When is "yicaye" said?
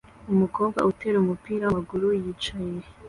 2.23-2.79